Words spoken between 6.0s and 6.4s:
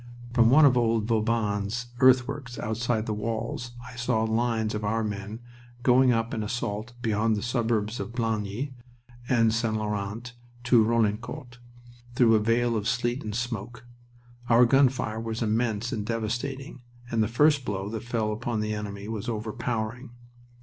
up